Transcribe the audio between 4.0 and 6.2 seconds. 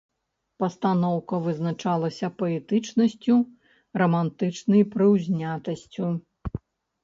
рамантычнай прыўзнятасцю.